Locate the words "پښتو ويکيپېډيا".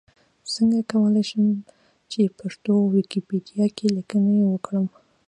2.39-3.65